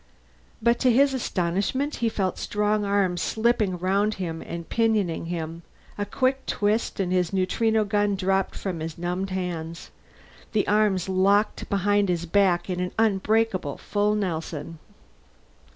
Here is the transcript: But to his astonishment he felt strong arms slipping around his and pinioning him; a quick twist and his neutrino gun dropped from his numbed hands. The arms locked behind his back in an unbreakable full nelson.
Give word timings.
But 0.63 0.79
to 0.79 0.91
his 0.91 1.13
astonishment 1.13 1.97
he 1.97 2.09
felt 2.09 2.39
strong 2.39 2.83
arms 2.85 3.21
slipping 3.21 3.73
around 3.75 4.15
his 4.15 4.41
and 4.41 4.67
pinioning 4.67 5.27
him; 5.27 5.61
a 5.95 6.07
quick 6.07 6.43
twist 6.47 6.99
and 6.99 7.13
his 7.13 7.31
neutrino 7.31 7.85
gun 7.85 8.15
dropped 8.15 8.55
from 8.55 8.79
his 8.79 8.97
numbed 8.97 9.29
hands. 9.29 9.91
The 10.53 10.67
arms 10.67 11.07
locked 11.07 11.69
behind 11.69 12.09
his 12.09 12.25
back 12.25 12.67
in 12.67 12.79
an 12.79 12.93
unbreakable 12.97 13.77
full 13.77 14.15
nelson. 14.15 14.79